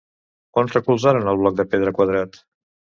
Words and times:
On 0.61 0.71
recolzaren 0.77 1.31
el 1.35 1.39
bloc 1.45 1.61
de 1.63 1.69
pedra 1.77 1.97
quadrat? 2.01 2.45